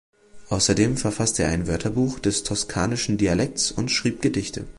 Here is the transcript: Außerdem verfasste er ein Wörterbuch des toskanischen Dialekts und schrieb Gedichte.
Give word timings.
Außerdem 0.49 0.97
verfasste 0.97 1.43
er 1.43 1.51
ein 1.51 1.67
Wörterbuch 1.67 2.17
des 2.17 2.41
toskanischen 2.43 3.19
Dialekts 3.19 3.69
und 3.71 3.91
schrieb 3.91 4.23
Gedichte. 4.23 4.65